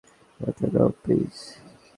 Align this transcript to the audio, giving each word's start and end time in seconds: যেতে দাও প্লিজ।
যেতে 0.39 0.65
দাও 0.73 0.89
প্লিজ। 1.01 1.35